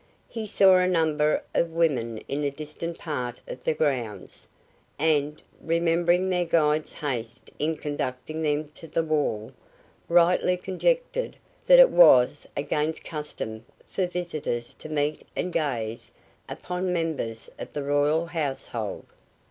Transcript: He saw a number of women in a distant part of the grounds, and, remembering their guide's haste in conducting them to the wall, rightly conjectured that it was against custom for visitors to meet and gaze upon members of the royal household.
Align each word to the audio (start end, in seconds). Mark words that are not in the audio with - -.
He 0.27 0.47
saw 0.47 0.77
a 0.77 0.87
number 0.87 1.43
of 1.53 1.69
women 1.73 2.17
in 2.27 2.43
a 2.43 2.49
distant 2.49 2.97
part 2.97 3.39
of 3.47 3.63
the 3.63 3.75
grounds, 3.75 4.47
and, 4.97 5.39
remembering 5.63 6.27
their 6.27 6.43
guide's 6.43 6.91
haste 6.93 7.51
in 7.59 7.75
conducting 7.77 8.41
them 8.41 8.67
to 8.69 8.87
the 8.87 9.03
wall, 9.03 9.51
rightly 10.09 10.57
conjectured 10.57 11.37
that 11.67 11.77
it 11.77 11.91
was 11.91 12.47
against 12.57 13.03
custom 13.05 13.63
for 13.85 14.07
visitors 14.07 14.73
to 14.73 14.89
meet 14.89 15.27
and 15.35 15.53
gaze 15.53 16.11
upon 16.49 16.91
members 16.91 17.51
of 17.59 17.71
the 17.73 17.83
royal 17.83 18.25
household. 18.25 19.05